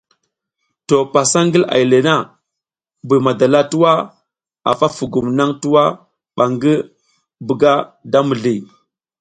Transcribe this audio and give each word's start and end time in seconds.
To 0.87 0.97
pasa 1.13 1.39
ngil 1.45 1.63
ay 1.75 1.83
le 1.91 1.99
na, 2.07 2.15
Buy 3.07 3.19
madala 3.25 3.59
twa 3.71 3.91
a 4.69 4.71
fa 4.79 4.87
fugum 4.97 5.27
naŋ 5.37 5.51
twa 5.61 5.83
ɓa 6.35 6.43
ngi 6.53 6.73
buga 7.45 7.71
da 8.11 8.19
mizli. 8.27 8.55